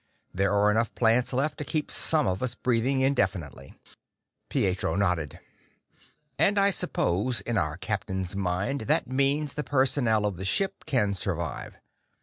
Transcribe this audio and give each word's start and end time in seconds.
"There 0.33 0.51
are 0.51 0.71
enough 0.71 0.95
plants 0.95 1.31
left 1.31 1.59
to 1.59 1.63
keep 1.63 1.91
some 1.91 2.25
of 2.25 2.41
us 2.41 2.55
breathing 2.55 3.01
indefinitely." 3.01 3.75
Pietro 4.49 4.95
nodded. 4.95 5.39
"And 6.39 6.57
I 6.57 6.71
suppose, 6.71 7.41
in 7.41 7.55
our 7.55 7.77
captain's 7.77 8.35
mind, 8.35 8.81
that 8.89 9.05
means 9.05 9.53
the 9.53 9.63
personnel 9.63 10.25
of 10.25 10.37
the 10.37 10.43
ship 10.43 10.85
can 10.87 11.13
survive. 11.13 11.75